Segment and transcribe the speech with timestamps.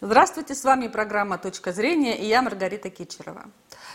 [0.00, 3.46] Здравствуйте, с вами программа «Точка зрения» и я Маргарита Кичерова.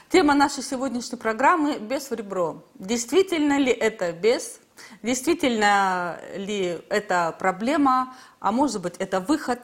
[0.09, 2.63] Тема нашей сегодняшней программы– «Бес в ребро».
[2.75, 4.61] Действительно ли это бес?
[5.03, 8.15] Действительно ли это проблема?
[8.39, 9.59] А может быть, это выход?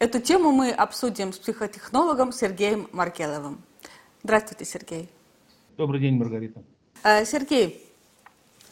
[0.00, 3.62] Эту тему мы обсудим с психотехнологом Сергеем Маркеловым.
[4.24, 5.08] Здравствуйте, Сергей.
[5.76, 6.60] Добрый день, Маргарита.
[7.04, 7.88] Э, Сергей,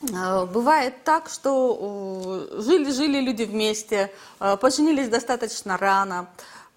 [0.02, 6.28] э, Бывает так, что жили-жили люди вместе, э, поженились достаточно рано,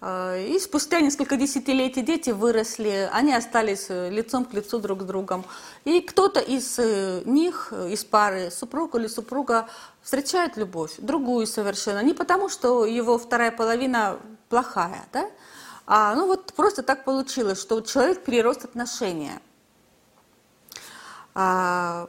[0.04, 5.44] и спустя несколько десятилетий дети выросли, они остались лицом к лицу друг с другом.
[5.84, 6.78] И кто-то из
[7.24, 9.68] них, из пары, супруг или супруга,
[10.02, 12.02] встречает любовь, другую совершенно.
[12.02, 14.18] Не потому, что его вторая половина
[14.50, 15.30] плохая, да?
[15.86, 19.40] а ну вот просто так получилось, что человек перерос отношения–
[21.34, 22.08] а,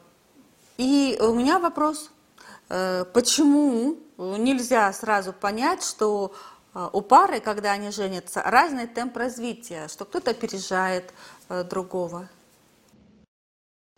[0.77, 2.11] и у меня вопрос,
[2.69, 9.87] э, почему нельзя сразу понять, что э, у пары, когда они женятся, разный темп развития,
[9.87, 11.13] что кто-то опережает
[11.49, 12.29] э, другого?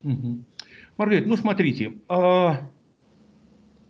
[0.03, 0.43] Угу.
[0.97, 2.69] Маргарита, ну смотрите, а,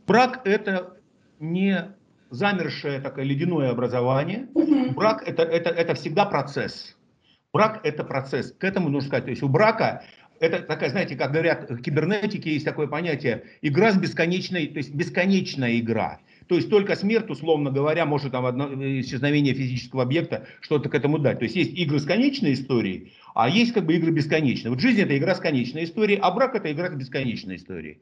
[0.07, 0.97] брак это
[1.39, 1.95] не
[2.29, 4.47] замершее такое ледяное образование.
[4.95, 6.97] Брак это, это, это всегда процесс.
[7.53, 8.53] Брак это процесс.
[8.53, 9.25] К этому нужно сказать.
[9.25, 10.03] То есть у брака
[10.39, 14.93] это такая, знаете, как говорят в кибернетике, есть такое понятие игра с бесконечной, то есть
[14.93, 16.19] бесконечная игра.
[16.47, 18.69] То есть только смерть, условно говоря, может там одно,
[19.01, 21.39] исчезновение физического объекта что-то к этому дать.
[21.39, 24.71] То есть есть игры с конечной историей, а есть как бы игры бесконечные.
[24.71, 27.99] Вот жизнь это игра с конечной историей, а брак это игра с бесконечной историей.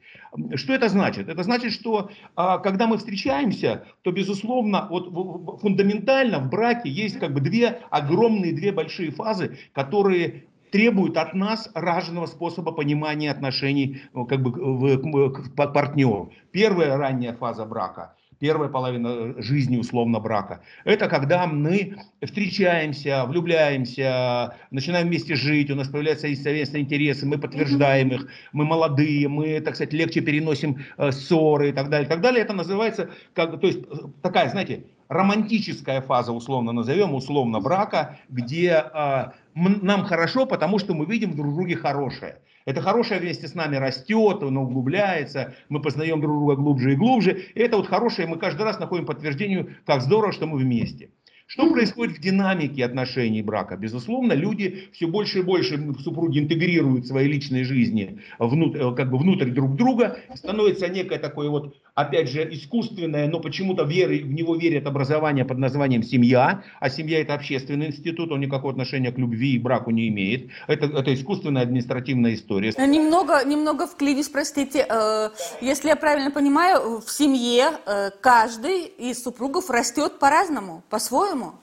[0.56, 1.28] Что это значит?
[1.28, 7.34] Это значит, что а, когда мы встречаемся, то безусловно, вот фундаментально в браке есть как
[7.34, 14.26] бы две огромные, две большие фазы, которые требует от нас разного способа понимания отношений ну,
[14.26, 16.34] как бы, к, к партнеру.
[16.52, 25.08] Первая ранняя фаза брака, первая половина жизни условно брака, это когда мы встречаемся, влюбляемся, начинаем
[25.08, 29.94] вместе жить, у нас появляются совместные интересы, мы подтверждаем их, мы молодые, мы, так сказать,
[29.94, 32.44] легче переносим э, ссоры и так далее, и так далее.
[32.44, 38.84] Это называется, как, то есть э, такая, знаете, романтическая фаза, условно назовем, условно брака, где
[38.94, 42.40] э, нам хорошо, потому что мы видим друг в друге хорошее.
[42.66, 47.46] Это хорошее вместе с нами растет, оно углубляется, мы познаем друг друга глубже и глубже.
[47.54, 51.12] И это вот хорошее, мы каждый раз находим подтверждение, как здорово, что мы вместе.
[51.48, 53.78] Что происходит в динамике отношений брака?
[53.78, 59.20] Безусловно, люди все больше и больше супруги интегрируют свои личные жизни внутрь, э, как бы
[59.20, 60.18] внутрь друг друга.
[60.34, 65.58] Становится некое такое вот, опять же, искусственное, но почему-то веры, в него верят образование под
[65.58, 66.64] названием семья.
[66.80, 70.52] А семья это общественный институт, он никакого отношения к любви и браку не имеет.
[70.68, 72.74] Это, это искусственная административная история.
[72.78, 74.86] Немного, немного вклинюсь, простите.
[74.88, 75.30] Э,
[75.62, 81.54] если я правильно понимаю, в семье э, каждый из супругов растет по-разному, по-своему?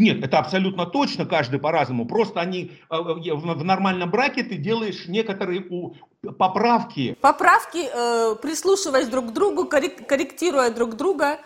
[0.00, 2.06] Нет, это абсолютно точно, каждый по-разному.
[2.06, 5.62] Просто они э, в нормальном браке ты делаешь некоторые
[6.38, 7.18] поправки.
[7.20, 11.38] Поправки, э, прислушиваясь друг к другу, корректируя друг друга.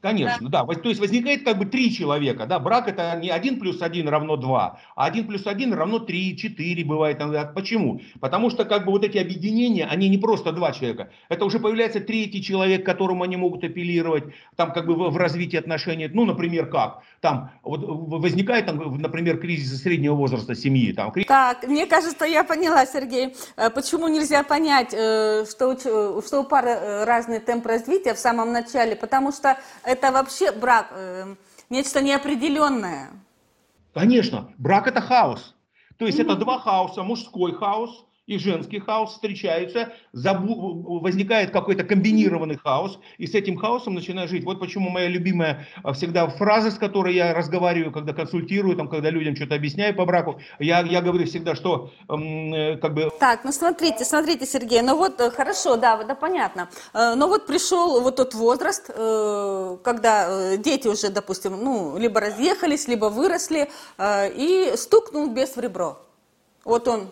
[0.00, 0.64] Конечно, да.
[0.64, 0.74] да.
[0.74, 2.46] То есть возникает как бы три человека.
[2.46, 2.58] Да?
[2.58, 6.84] Брак это не один плюс один равно два, а один плюс один равно три, четыре
[6.84, 7.18] бывает.
[7.54, 8.00] Почему?
[8.20, 11.10] Потому что как бы вот эти объединения, они не просто два человека.
[11.28, 14.24] Это уже появляется третий человек, к которому они могут апеллировать
[14.56, 16.08] там как бы в, в развитии отношений.
[16.08, 17.02] Ну, например, как?
[17.20, 20.92] Там вот возникает, там, например, кризис среднего возраста семьи.
[20.92, 21.28] Там, кризис...
[21.28, 23.34] Так, мне кажется, я поняла, Сергей.
[23.56, 28.52] Э, почему нельзя понять, э, что, что у пары э, разный темп развития в самом
[28.52, 28.96] начале?
[28.96, 29.58] Потому что
[29.90, 31.34] это вообще брак, э,
[31.68, 33.10] нечто неопределенное.
[33.92, 35.56] Конечно, брак это хаос.
[35.98, 36.22] То есть mm-hmm.
[36.22, 43.26] это два хаоса, мужской хаос и женский хаос встречаются, забу- возникает какой-то комбинированный хаос, и
[43.26, 44.44] с этим хаосом начинаешь жить.
[44.44, 49.10] Вот почему моя любимая а, всегда фраза, с которой я разговариваю, когда консультирую, там, когда
[49.10, 53.10] людям что-то объясняю по браку, я, я говорю всегда, что э, как бы...
[53.18, 56.70] Так, ну смотрите, смотрите, Сергей, ну вот э, хорошо, да, да, понятно.
[56.94, 62.86] Э, но вот пришел вот тот возраст, э, когда дети уже, допустим, ну, либо разъехались,
[62.86, 63.68] либо выросли,
[64.00, 65.98] и стукнул без в ребро.
[66.64, 67.10] Вот он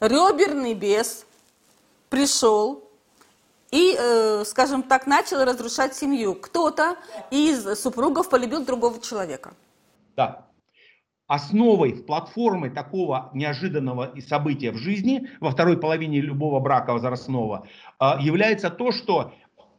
[0.00, 1.26] реберный бес
[2.08, 2.90] пришел
[3.70, 6.34] и, э, скажем так, начал разрушать семью.
[6.34, 6.96] Кто-то
[7.30, 9.54] из супругов полюбил другого человека.
[10.16, 10.46] Да.
[11.28, 17.68] Основой, платформой такого неожиданного события в жизни, во второй половине любого брака возрастного,
[18.00, 19.32] э, является то, что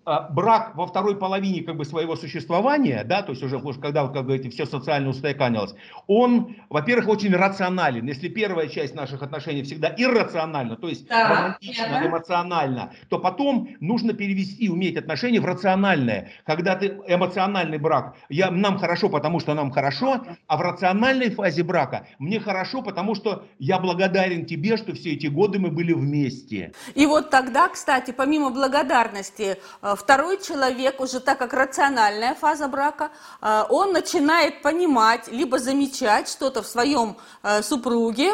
[0.05, 4.49] брак во второй половине как бы своего существования, да, то есть уже когда, как говорите,
[4.49, 5.75] все социально устаканилось,
[6.07, 8.07] он, во-первых, очень рационален.
[8.07, 12.07] Если первая часть наших отношений всегда иррациональна, то есть да, романтично, да.
[12.07, 16.31] эмоционально, то потом нужно перевести, уметь отношения в рациональное.
[16.45, 21.63] Когда ты эмоциональный брак, я, нам хорошо, потому что нам хорошо, а в рациональной фазе
[21.63, 26.73] брака мне хорошо, потому что я благодарен тебе, что все эти годы мы были вместе.
[26.95, 29.57] И вот тогда, кстати, помимо благодарности,
[29.90, 33.11] Э, второй человек, уже так как рациональная фаза брака,
[33.41, 38.33] э, он начинает понимать, либо замечать что-то в своем э, супруге,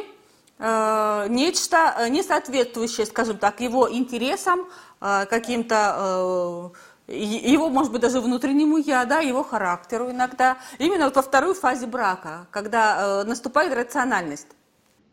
[0.60, 4.68] нечто не соответствующее, скажем так, его интересам,
[5.00, 6.72] каким-то
[7.08, 10.58] его, может быть, даже внутреннему я, да, его характеру иногда.
[10.80, 14.48] Именно во второй фазе брака, когда наступает рациональность.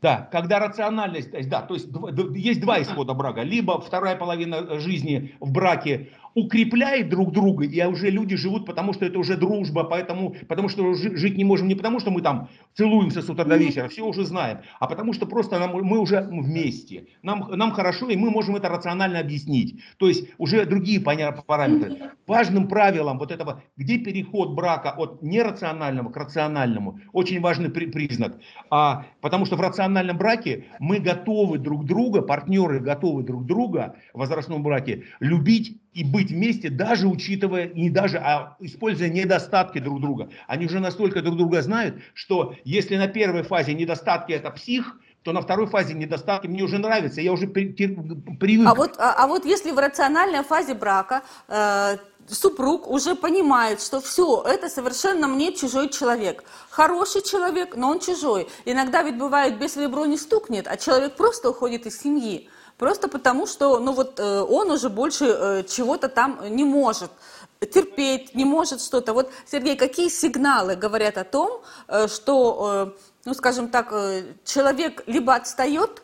[0.00, 1.88] Да, когда рациональность, да, то есть
[2.35, 3.43] есть два исхода брака.
[3.43, 9.04] Либо вторая половина жизни в браке укрепляет друг друга, и уже люди живут, потому что
[9.04, 13.22] это уже дружба, поэтому, потому что жить не можем не потому, что мы там целуемся
[13.22, 17.06] с утра до вечера, все уже знаем, а потому что просто нам, мы уже вместе,
[17.22, 19.81] нам, нам хорошо, и мы можем это рационально объяснить.
[19.98, 22.10] То есть уже другие параметры.
[22.26, 28.38] Важным правилом вот этого, где переход брака от нерационального к рациональному, очень важный при, признак.
[28.70, 34.19] А, потому что в рациональном браке мы готовы друг друга, партнеры готовы друг друга в
[34.19, 40.29] возрастном браке любить и быть вместе, даже учитывая, не даже, а используя недостатки друг друга.
[40.49, 45.32] Они уже настолько друг друга знают, что если на первой фазе недостатки это псих, то
[45.32, 48.69] на второй фазе недостатки мне уже нравятся, я уже при, привык.
[48.69, 51.96] А вот, а, а вот если в рациональной фазе брака э,
[52.29, 56.44] супруг уже понимает, что все, это совершенно мне чужой человек.
[56.69, 58.49] Хороший человек, но он чужой.
[58.67, 62.49] Иногда ведь бывает, без ребро не стукнет, а человек просто уходит из семьи.
[62.78, 67.10] Просто потому, что ну вот, э, он уже больше э, чего-то там не может
[67.72, 69.12] терпеть, не может что-то.
[69.12, 72.94] Вот, Сергей, какие сигналы говорят о том, э, что,
[73.24, 73.94] ну, скажем так,
[74.44, 76.02] человек либо отстает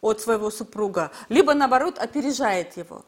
[0.00, 3.04] от своего супруга, либо, наоборот, опережает его?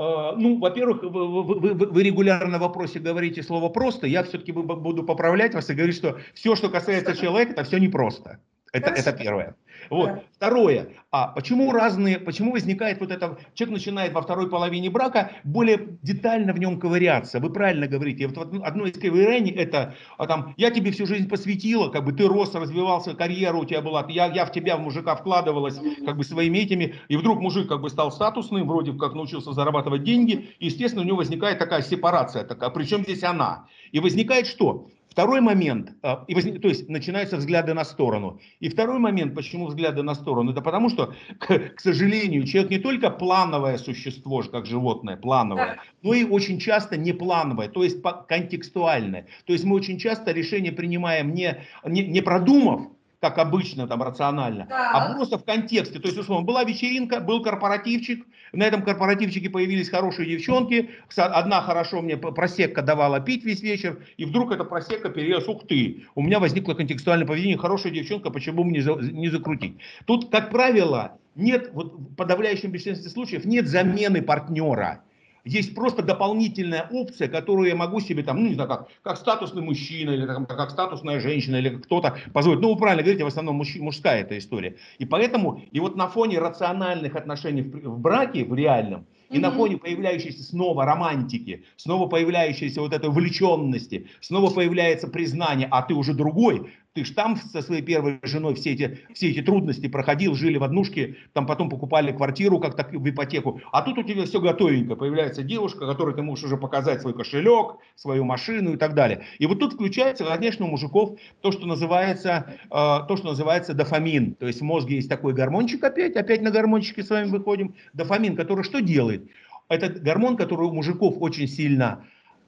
[0.00, 5.02] А, ну, во-первых, вы, вы, вы регулярно в вопросе говорите слово «просто», я все-таки буду
[5.02, 8.40] поправлять вас и говорить, что все, что касается человека, это все непросто.
[8.72, 9.56] Это, это первое.
[9.88, 10.06] Вот.
[10.06, 10.22] Да.
[10.32, 10.88] Второе.
[11.10, 16.52] А почему разные, почему возникает вот это, человек начинает во второй половине брака более детально
[16.52, 17.40] в нем ковыряться.
[17.40, 18.26] Вы правильно говорите.
[18.28, 22.28] Вот одно из ковыряний это, а там, я тебе всю жизнь посвятила, как бы ты
[22.28, 26.24] рос, развивался, карьера у тебя была, я, я в тебя, в мужика вкладывалась, как бы
[26.24, 30.66] своими этими, и вдруг мужик как бы стал статусным, вроде как научился зарабатывать деньги, и,
[30.66, 33.66] естественно, у него возникает такая сепарация, такая, причем здесь она.
[33.90, 34.86] И возникает что?
[35.10, 38.40] Второй момент, а, то есть начинаются взгляды на сторону.
[38.60, 42.78] И второй момент, почему взгляды на сторону, это потому что, к, к сожалению, человек не
[42.78, 49.26] только плановое существо, как животное, плановое, но и очень часто неплановое, то есть контекстуальное.
[49.46, 52.82] То есть мы очень часто решения принимаем не, не, не продумав,
[53.20, 54.90] как обычно, там, рационально, да.
[54.92, 55.98] а просто в контексте.
[55.98, 62.00] То есть, условно, была вечеринка, был корпоративчик, на этом корпоративчике появились хорошие девчонки, одна хорошо
[62.00, 66.40] мне просекка давала пить весь вечер, и вдруг эта просекка перелез, ух ты, у меня
[66.40, 69.76] возникло контекстуальное поведение, хорошая девчонка, почему бы не, за, не закрутить.
[70.06, 75.02] Тут, как правило, нет, вот в подавляющем большинстве случаев, нет замены партнера
[75.44, 79.62] есть просто дополнительная опция, которую я могу себе там, ну не знаю, как, как статусный
[79.62, 82.60] мужчина, или там, как статусная женщина, или кто-то позволить.
[82.60, 84.76] Ну, вы правильно говорите, в основном мужч, мужская эта история.
[84.98, 89.52] И поэтому, и вот на фоне рациональных отношений в, в браке, в реальном, и на
[89.52, 96.14] фоне появляющейся снова романтики, снова появляющейся вот этой увлеченности, снова появляется признание, а ты уже
[96.14, 100.58] другой, ты ж там со своей первой женой все эти, все эти трудности проходил, жили
[100.58, 103.60] в однушке, там потом покупали квартиру как так в ипотеку.
[103.70, 104.96] А тут у тебя все готовенько.
[104.96, 109.24] Появляется девушка, которой ты можешь уже показать свой кошелек, свою машину и так далее.
[109.38, 114.34] И вот тут включается, конечно, у мужиков то, что называется, э, то, что называется дофамин.
[114.34, 117.76] То есть в мозге есть такой гормончик опять, опять на гормончике с вами выходим.
[117.92, 119.30] Дофамин, который что делает?
[119.68, 122.04] Это гормон, который у мужиков очень сильно,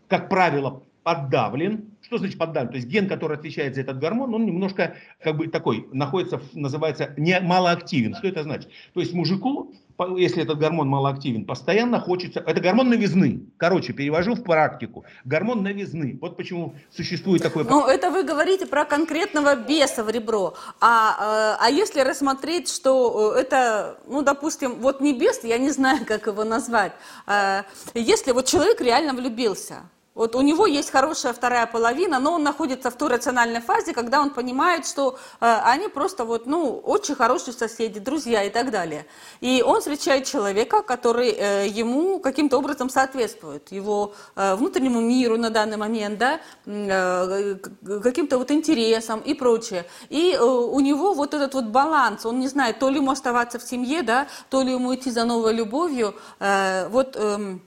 [0.08, 1.90] как правило, подавлен.
[2.02, 2.70] Что значит подавлен?
[2.70, 7.14] То есть ген, который отвечает за этот гормон, он немножко как бы такой, находится, называется,
[7.16, 8.14] не малоактивен.
[8.14, 8.70] Что это значит?
[8.94, 9.72] То есть мужику,
[10.16, 13.42] если этот гормон малоактивен, постоянно хочется, это гормон новизны.
[13.56, 15.04] Короче, перевожу в практику.
[15.24, 16.18] Гормон новизны.
[16.20, 17.64] Вот почему существует такой...
[17.64, 20.54] Ну, это вы говорите про конкретного беса в ребро.
[20.80, 25.70] А, а, а если рассмотреть, что э, это, ну, допустим, вот не бес, я не
[25.70, 26.92] знаю, как его назвать.
[27.26, 29.82] А, если вот человек реально влюбился,
[30.14, 34.20] Вот у него есть хорошая вторая половина, но он находится в той рациональной фазе, когда
[34.20, 39.06] он понимает, что э, они просто вот, ну, очень хорошие соседи, друзья и так далее.
[39.40, 45.48] И он встречает человека, который э, ему каким-то образом соответствует, его э, внутреннему миру на
[45.48, 47.56] данный момент, да, э,
[48.02, 49.86] каким-то вот интересам и прочее.
[50.10, 53.58] И э, у него вот этот вот баланс, он не знает, то ли ему оставаться
[53.58, 56.14] в семье, да, то ли ему идти за новой любовью.
[56.38, 57.16] Э, вот...
[57.16, 57.58] Э,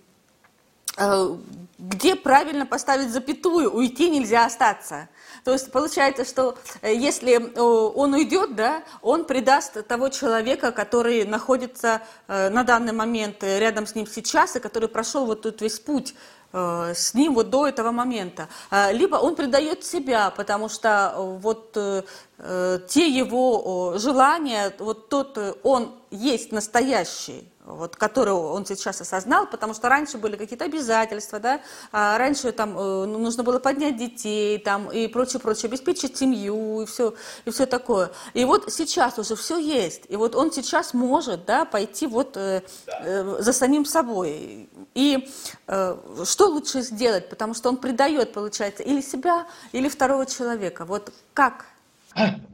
[1.77, 5.09] где правильно поставить запятую, уйти нельзя остаться.
[5.43, 11.25] То есть получается, что э, если э, он уйдет, да, он предаст того человека, который
[11.25, 16.15] находится на данный момент рядом с ним сейчас и который прошел вот тут весь путь
[16.53, 18.47] с ним вот до этого момента.
[18.91, 27.51] Либо он предает себя, потому что вот те его желания, вот тот он есть настоящий,
[27.65, 32.77] вот, которую он сейчас осознал, потому что раньше были какие-то обязательства, да, а раньше там
[32.77, 37.50] э, ну, нужно было поднять детей, там и прочее, прочее, обеспечить семью и все, и
[37.50, 38.12] все такое.
[38.34, 42.62] И вот сейчас уже все есть, и вот он сейчас может, да, пойти вот э,
[42.88, 44.69] э, за самим собой.
[44.93, 45.29] И
[45.67, 50.86] э, что лучше сделать, потому что он предает, получается, или себя, или второго человека.
[50.86, 51.65] Вот как?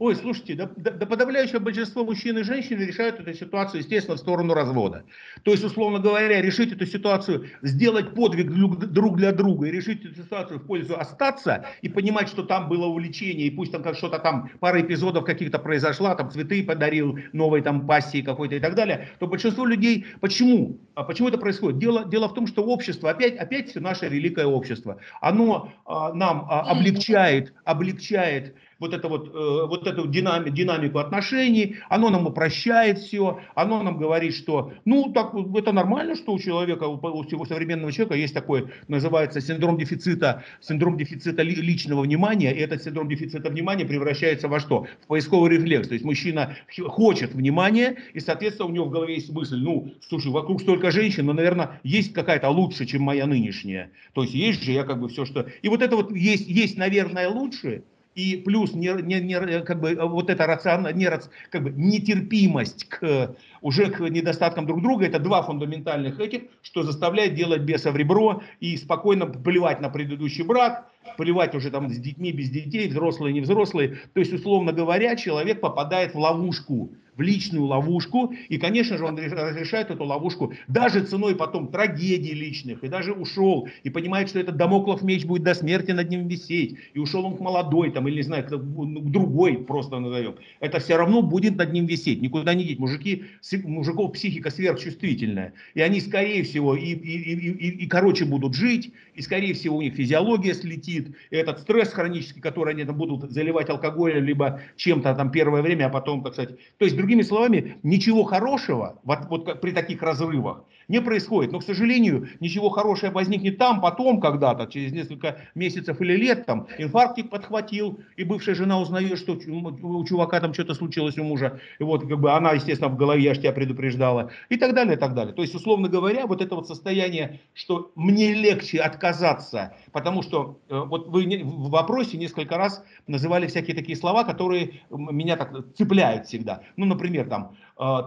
[0.00, 4.20] Ой, слушайте, да, да, да подавляющее большинство мужчин и женщин решают эту ситуацию, естественно, в
[4.20, 5.04] сторону развода.
[5.44, 10.16] То есть, условно говоря, решить эту ситуацию, сделать подвиг друг для друга и решить эту
[10.16, 14.18] ситуацию в пользу остаться и понимать, что там было увлечение, и пусть там как что-то
[14.18, 19.10] там, пара эпизодов каких-то произошла, там цветы подарил новой там пассии какой-то и так далее,
[19.20, 20.80] то большинство людей, почему?
[20.96, 21.78] А почему это происходит?
[21.78, 26.62] Дело, дело в том, что общество, опять, опять наше великое общество, оно а, нам а,
[26.62, 33.38] облегчает, облегчает вот, это вот, э, вот эту динами, динамику отношений, оно нам упрощает все,
[33.54, 38.16] оно нам говорит, что ну так это нормально, что у человека, у, у современного человека
[38.16, 44.48] есть такой, называется синдром дефицита, синдром дефицита личного внимания, и этот синдром дефицита внимания превращается
[44.48, 44.88] во что?
[45.04, 46.56] В поисковый рефлекс, то есть мужчина
[46.88, 51.26] хочет внимания, и соответственно у него в голове есть мысль, ну слушай, вокруг столько женщин,
[51.26, 55.08] но наверное есть какая-то лучше, чем моя нынешняя, то есть есть же я как бы
[55.08, 55.46] все, что...
[55.62, 57.84] И вот это вот есть, есть наверное лучше,
[58.14, 61.10] и плюс не, не, не, как бы, вот эта рацион, не,
[61.50, 67.34] как бы, нетерпимость к, уже к недостаткам друг друга, это два фундаментальных этих, что заставляет
[67.34, 72.32] делать беса в ребро и спокойно плевать на предыдущий брак, плевать уже там с детьми,
[72.32, 73.98] без детей, взрослые, не взрослые.
[74.14, 79.18] То есть, условно говоря, человек попадает в ловушку в личную ловушку, и, конечно же, он
[79.18, 84.56] разрешает эту ловушку даже ценой потом трагедий личных, и даже ушел, и понимает, что этот
[84.56, 88.16] домоклов меч будет до смерти над ним висеть, и ушел он к молодой, там, или,
[88.16, 92.64] не знаю, к другой просто назовем, это все равно будет над ним висеть, никуда не
[92.64, 92.78] деть.
[92.78, 93.24] Мужики,
[93.64, 98.92] мужиков психика сверхчувствительная, и они, скорее всего, и, и, и, и, и короче будут жить,
[99.14, 103.68] и, скорее всего, у них физиология слетит, этот стресс хронический, который они там будут заливать
[103.68, 108.22] алкоголем, либо чем-то там первое время, а потом, так сказать, то есть Другими словами, ничего
[108.22, 111.52] хорошего вот, вот при таких разрывах не происходит.
[111.52, 116.68] Но, к сожалению, ничего хорошего возникнет там, потом когда-то, через несколько месяцев или лет, там,
[116.76, 121.82] инфарктик подхватил, и бывшая жена узнает, что у чувака там что-то случилось у мужа, и
[121.82, 124.98] вот как бы она, естественно, в голове, я же тебя предупреждала, и так далее, и
[124.98, 125.34] так далее.
[125.34, 130.78] То есть, условно говоря, вот это вот состояние, что мне легче отказаться, потому что э,
[130.78, 136.60] вот вы в вопросе несколько раз называли всякие такие слова, которые меня так цепляют всегда.
[136.76, 137.56] Ну, например, там,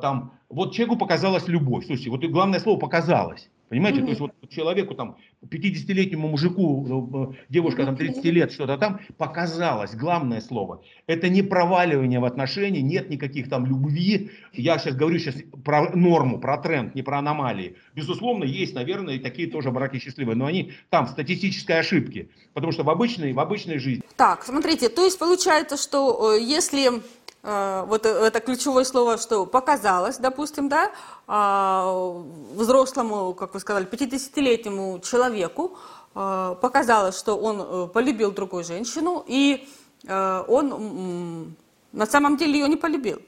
[0.01, 1.85] там, вот человеку показалась любовь.
[1.85, 3.49] Слушайте, вот главное слово показалось.
[3.67, 4.03] Понимаете, mm-hmm.
[4.03, 9.95] то есть вот человеку там, 50-летнему мужику, э, девушка там 30 лет, что-то там, показалось,
[9.95, 10.83] главное слово.
[11.07, 14.29] Это не проваливание в отношении, нет никаких там любви.
[14.53, 17.75] Я сейчас говорю сейчас про норму, про тренд, не про аномалии.
[17.95, 22.29] Безусловно, есть, наверное, и такие тоже браки счастливые, но они там статистической ошибки.
[22.53, 24.03] Потому что в обычной, в обычной жизни...
[24.15, 30.17] Так, смотрите, то есть получается, что э, если Э, вот это ключевое слово, что показалось,
[30.17, 30.91] допустим, да,
[31.27, 32.23] а,
[32.55, 35.77] взрослому, как вы сказали, 50-летнему человеку
[36.15, 39.67] э, показалось, что он э, полюбил другую женщину, и
[40.07, 41.55] он
[41.91, 43.19] на самом деле ее не полюбил.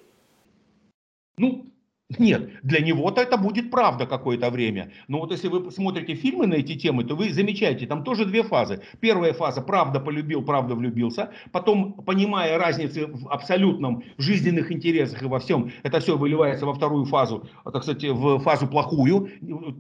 [1.38, 1.65] Ну,
[2.17, 4.93] нет, для него-то это будет правда какое-то время.
[5.09, 8.43] Но вот если вы смотрите фильмы на эти темы, то вы замечаете, там тоже две
[8.43, 8.81] фазы.
[9.01, 11.31] Первая фаза– правда полюбил, правда влюбился.
[11.51, 17.05] Потом, понимая разницы в абсолютном жизненных интересах и во всем, это все выливается во вторую
[17.05, 19.29] фазу, так сказать, в фазу плохую,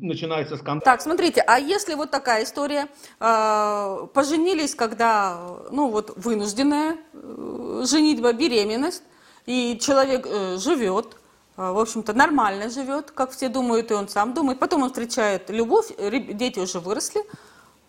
[0.01, 0.83] начинается скандал.
[0.83, 2.87] Так, смотрите, а если вот такая история,
[3.21, 5.39] э, поженились, когда,
[5.71, 9.03] ну вот, вынужденная э, женитьба, беременность,
[9.45, 11.26] и человек э, живет, а,
[11.57, 14.59] в общем-то, нормально живет, как все думают, и он сам думает.
[14.59, 17.23] Потом он встречает любовь, дети уже выросли,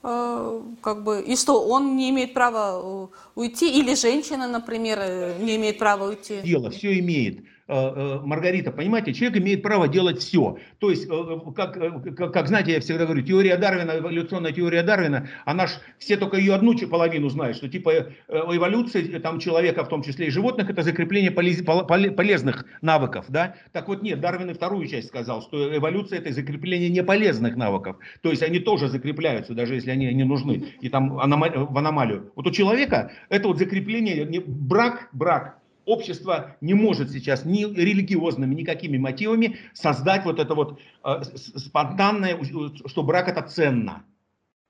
[0.02, 5.38] Э, как бы, и что, он не имеет права э, уйти, или женщина, например, э,
[5.40, 6.40] не имеет права уйти?
[6.42, 7.40] Дело, все имеет.
[7.70, 10.56] Э, э, Маргарита, понимаете, человек имеет право делать все.
[10.78, 11.74] То есть, э, как,
[12.16, 16.38] как, как знаете, я всегда говорю, теория Дарвина, эволюционная теория Дарвина, она ж, все только
[16.38, 20.82] ее одну половину знают, что типа эволюция там человека, в том числе и животных, это
[20.82, 23.56] закрепление полез, полезных навыков, да?
[23.72, 27.96] Так вот нет, Дарвин и вторую часть сказал, что эволюция это закрепление неполезных навыков.
[28.22, 32.32] То есть они тоже закрепляются, даже если они не нужны, и там в аномалию.
[32.34, 38.98] Вот у человека это вот закрепление, брак, брак, общество не может сейчас ни религиозными, никакими
[38.98, 41.22] мотивами создать вот это вот э,
[41.56, 42.38] спонтанное,
[42.86, 44.04] что брак это ценно.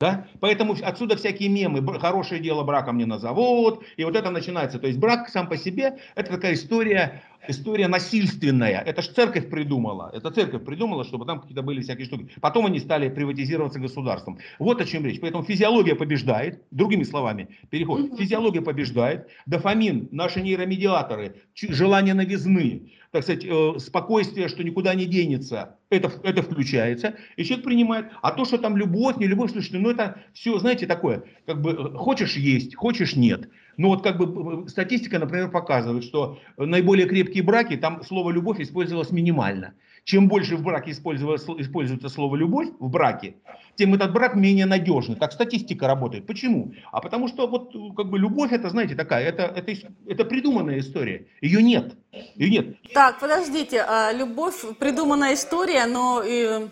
[0.01, 0.29] Да?
[0.39, 4.79] Поэтому отсюда всякие мемы, хорошее дело брака мне назовут, и вот это начинается.
[4.79, 8.81] То есть брак сам по себе, это такая история, история насильственная.
[8.81, 10.11] Это же церковь придумала.
[10.15, 12.29] Это церковь придумала, чтобы там какие-то были всякие штуки.
[12.41, 14.39] Потом они стали приватизироваться государством.
[14.59, 15.21] Вот о чем речь.
[15.21, 18.19] Поэтому физиология побеждает, другими словами, переход.
[18.19, 25.77] Физиология побеждает, дофамин, наши нейромедиаторы, желание новизны, так сказать, э, спокойствие, что никуда не денется,
[25.89, 28.07] это, это включается, и человек принимает.
[28.21, 31.71] А то, что там любовь, не любовь, слушайте, ну это все, знаете, такое, как бы
[31.71, 33.49] э, хочешь есть, хочешь нет.
[33.79, 38.61] Ну вот как бы э, статистика, например, показывает, что наиболее крепкие браки, там слово любовь
[38.61, 39.73] использовалось минимально.
[40.05, 43.37] Чем больше в браке используется слово любовь в браке,
[43.77, 45.17] тем этот брак менее надежный.
[45.17, 46.27] Так статистика работает.
[46.27, 46.73] Почему?
[46.91, 49.73] А потому что вот как бы любовь это, знаете, такая, это, это,
[50.07, 51.27] это придуманная история.
[51.41, 51.95] Ее нет.
[52.37, 52.77] Ее нет.
[52.95, 56.69] Так, подождите, а любовь придуманная история, но а,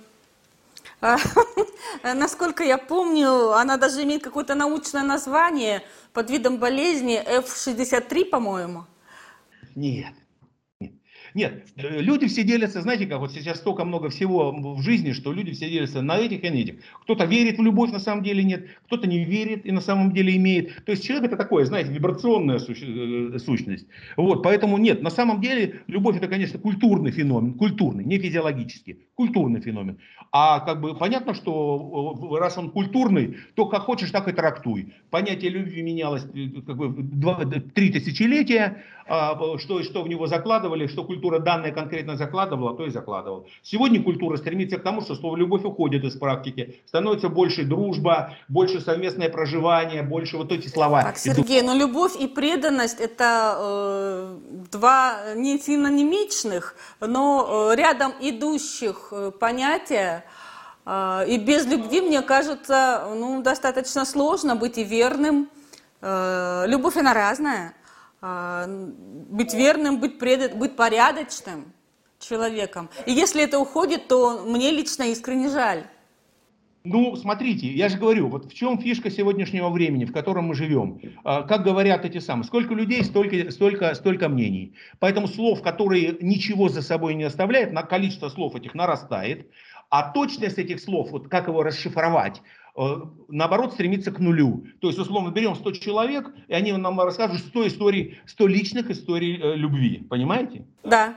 [2.02, 8.84] насколько я помню, она даже имеет какое-то научное название под видом болезни F63, по-моему.
[9.74, 10.14] Нет.
[11.36, 15.34] Нет, э, люди все делятся, знаете, как вот сейчас столько много всего в жизни, что
[15.34, 16.76] люди все делятся на этих и на этих.
[17.02, 20.34] Кто-то верит в любовь, на самом деле нет, кто-то не верит и на самом деле
[20.34, 20.82] имеет.
[20.86, 23.86] То есть человек это такое, знаете, вибрационная э, сущность.
[24.16, 29.60] Вот, поэтому нет, на самом деле любовь это, конечно, культурный феномен, культурный, не физиологический, культурный
[29.60, 29.98] феномен.
[30.32, 34.94] А как бы понятно, что э, раз он культурный, то как хочешь, так и трактуй.
[35.10, 36.22] Понятие любви менялось
[36.66, 37.40] как бы, два,
[37.74, 42.90] три тысячелетия, а, что, что в него закладывали, что культура данное конкретно закладывала, то и
[42.90, 43.44] закладывала.
[43.62, 46.80] Сегодня культура стремится к тому, что слово «любовь» уходит из практики.
[46.86, 51.02] Становится больше дружба, больше совместное проживание, больше вот эти слова.
[51.02, 54.38] Так, Сергей, но любовь и преданность– это э,
[54.72, 60.15] два не синонимичных, но э, рядом идущих э, понятия.
[60.86, 65.50] Э, и без любви, мне кажется, ну, достаточно сложно быть и верным.
[66.00, 67.74] Э, любовь, она разная.
[68.22, 70.56] А, быть верным, быть, пред...
[70.56, 71.72] быть порядочным
[72.18, 72.88] человеком.
[73.04, 75.84] И если это уходит, то мне лично искренне жаль.
[76.82, 81.00] Ну, смотрите, я же говорю, вот в чем фишка сегодняшнего времени, в котором мы живем.
[81.24, 84.74] А, как говорят эти самые, сколько людей, столько, столько, столько мнений.
[84.98, 89.50] Поэтому слов, которые ничего за собой не оставляют, на количество слов этих нарастает,
[89.90, 92.42] а точность этих слов, вот как его расшифровать,
[92.76, 92.96] Э,
[93.28, 94.66] наоборот, стремится к нулю.
[94.80, 99.40] То есть, условно, берем 100 человек, и они нам расскажут 100 историй, 100 личных историй
[99.40, 100.06] э, любви.
[100.10, 100.66] Понимаете?
[100.84, 101.14] Да.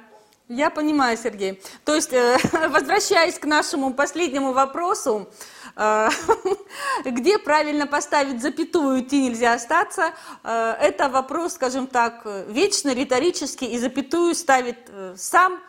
[0.48, 1.62] Я понимаю, Сергей.
[1.84, 2.38] То есть, э,
[2.70, 5.30] возвращаясь к нашему последнему вопросу,
[7.06, 10.12] где правильно поставить запятую, идти нельзя остаться,
[10.44, 15.62] это вопрос, скажем так, вечно риторический, и запятую ставит сам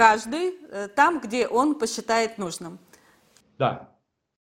[0.00, 0.54] каждый
[0.96, 2.78] там, где он посчитает нужным.
[3.58, 3.90] Да,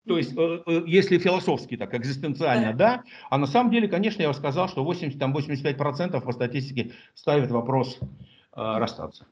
[0.08, 4.32] то есть, э, э, если философски, так, экзистенциально, да, а на самом деле, конечно, я
[4.32, 8.06] сказал, что 80-85% по статистике ставят вопрос э,
[8.54, 9.26] расстаться.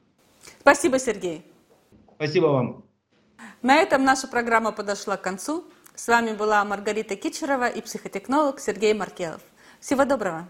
[0.61, 1.43] Спасибо, Сергей.
[2.15, 2.83] Спасибо вам.
[3.63, 5.65] На этом наша программа подошла к концу.
[5.95, 9.41] С вами была Маргарита Кичерова и психотехнолог Сергей Маркелов.
[9.79, 10.47] Всего доброго.